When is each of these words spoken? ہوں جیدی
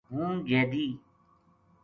ہوں 0.09 0.31
جیدی 0.47 0.85